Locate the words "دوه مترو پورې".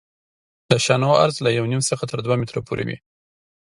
2.25-2.83